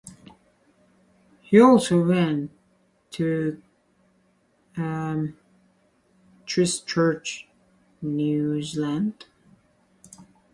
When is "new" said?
8.01-8.63